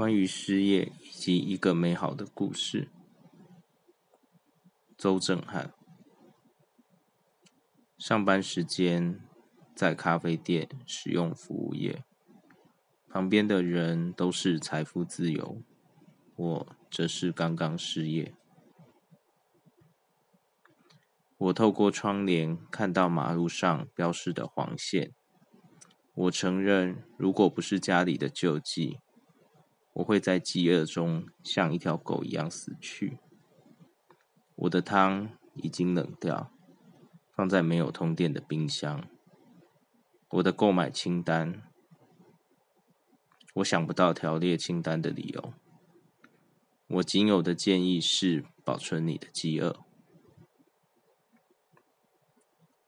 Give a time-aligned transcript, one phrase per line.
[0.00, 2.88] 关于失业以及一个美好的故事。
[4.96, 5.74] 周正汉，
[7.98, 9.20] 上班时间
[9.76, 12.02] 在咖啡店使用服务业，
[13.10, 15.62] 旁边的人都是财富自由，
[16.34, 18.34] 我则是刚刚失业。
[21.36, 25.12] 我透过窗帘看到马路上标示的黄线。
[26.14, 28.98] 我承认，如果不是家里的救济，
[29.92, 33.18] 我会在饥饿中像一条狗一样死去。
[34.54, 36.52] 我的汤已经冷掉，
[37.34, 39.08] 放在没有通电的冰箱。
[40.28, 41.62] 我的购买清单，
[43.54, 45.54] 我想不到条列清单的理由。
[46.86, 49.84] 我仅有的建议是保存你的饥饿。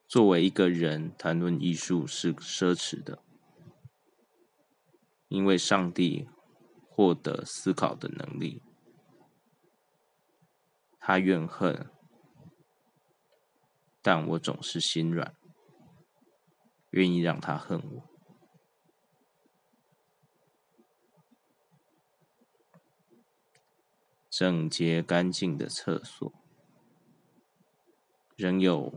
[0.07, 3.23] 作为一个人，谈论艺术是奢侈的，
[5.29, 6.29] 因为上帝
[6.95, 8.61] 获得思考的能力。
[10.99, 11.91] 他怨恨，
[14.03, 15.35] 但我总是心软，
[16.91, 18.09] 愿意让他恨我。
[24.29, 26.33] 整洁干净的厕所，
[28.37, 28.93] 仍有。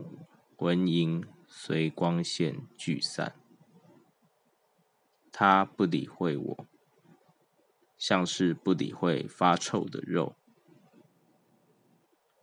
[0.58, 3.38] 蚊蝇随光线聚散，
[5.30, 6.66] 他不理会我，
[7.98, 10.36] 像是不理会发臭的肉。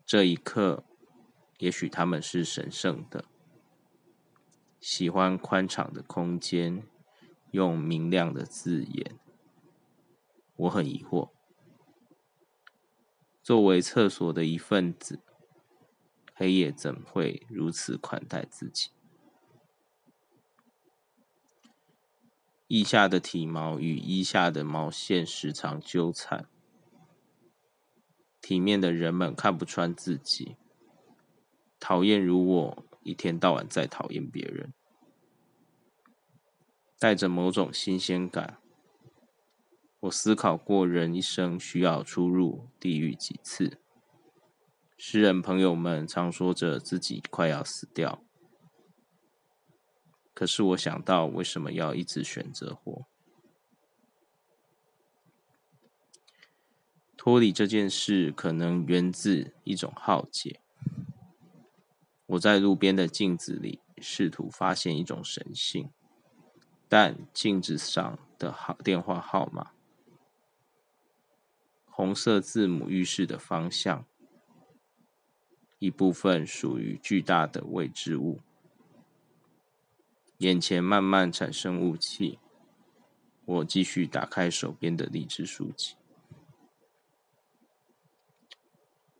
[0.05, 0.83] 这一刻，
[1.59, 3.25] 也许他们是神圣的，
[4.79, 6.87] 喜欢宽敞的空间，
[7.51, 9.19] 用明亮的字眼。
[10.55, 11.31] 我很疑惑，
[13.41, 15.21] 作为厕所的一份子。
[16.35, 18.89] 黑夜怎会如此款待自己？
[22.73, 26.49] 腋下的体毛与衣下的毛线时常纠缠。
[28.41, 30.55] 体面的人们看不穿自己，
[31.79, 34.73] 讨厌如我，一天到晚在讨厌别人，
[36.97, 38.57] 带着某种新鲜感。
[39.99, 43.77] 我思考过，人一生需要出入地狱几次。
[44.97, 48.23] 诗人朋友们常说着自己快要死掉，
[50.33, 53.05] 可是我想到为什么要一直选择活？
[57.15, 60.59] 脱离这件事可能源自一种浩劫。
[62.25, 65.89] 我在路边的镜子里试图发现一种神性，
[66.89, 69.71] 但镜子上的号电话号码、
[71.85, 74.05] 红色字母预示的方向。
[75.79, 78.39] 一部分属于巨大的未知物，
[80.37, 82.39] 眼前慢慢产生雾气。
[83.45, 85.95] 我继续打开手边的励志书籍，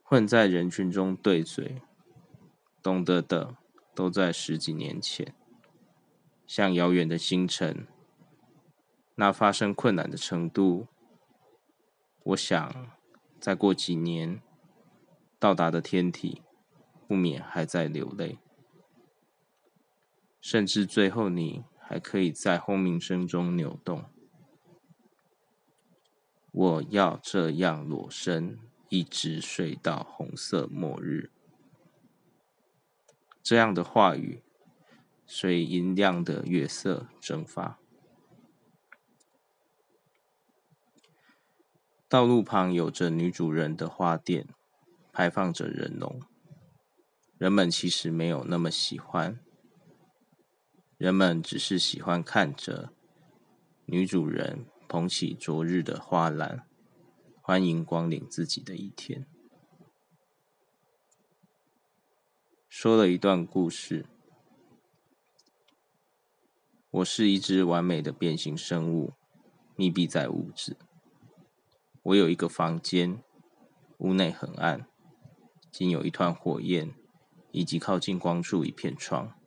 [0.02, 1.82] 混在人群中对嘴，
[2.82, 3.58] 懂得的
[3.94, 5.36] 都在十几年前，
[6.48, 7.86] 像遥远的星辰，
[9.16, 10.88] 那发生困难的程度，
[12.24, 12.92] 我想
[13.42, 14.42] 再过几年
[15.38, 16.42] 到达的天体。
[17.06, 18.40] 不免还在流泪，
[20.44, 24.04] 甚至最后你还可以在轰鸣声中扭动。
[26.52, 28.60] 我要这样裸身，
[28.90, 31.32] 一直睡到红色末日。
[33.42, 34.44] 这样的话语
[35.26, 37.80] 随银亮的月色蒸发。
[42.10, 44.50] 道路旁有着女主人的花店，
[45.14, 46.22] 排放着人龙。
[47.38, 49.40] 人们其实没有那么喜欢，
[51.04, 52.94] 人们只是喜欢看着
[53.88, 56.66] 女主人捧起昨日的花篮，
[57.42, 59.28] 欢迎光临自己的一天。
[62.70, 64.06] 说了一段故事，
[66.90, 69.12] 我是一只完美的变形生物，
[69.76, 70.78] 密闭在屋子。
[72.04, 73.22] 我有一个房间，
[73.98, 74.88] 屋内很暗，
[75.70, 76.96] 仅有一团火焰。
[77.52, 79.38] 以及靠近光处一片窗，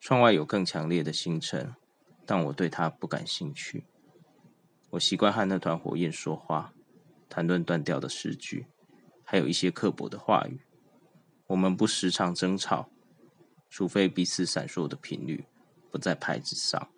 [0.00, 1.74] 窗外有更强烈的星辰，
[2.24, 3.84] 但我对它不感兴趣。
[4.90, 6.72] 我习惯和那团火焰说话，
[7.28, 8.66] 谈论断掉的诗句，
[9.24, 10.60] 还有一些刻薄的话语。
[11.48, 12.88] 我们不时常争吵，
[13.68, 15.44] 除非彼此闪烁的频率
[15.90, 16.88] 不在牌子上。